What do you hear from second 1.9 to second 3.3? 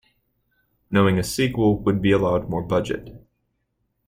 be allowed more budget.